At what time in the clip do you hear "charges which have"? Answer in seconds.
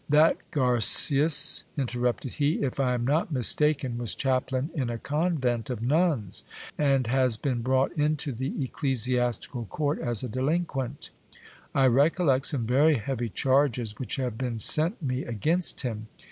13.29-14.39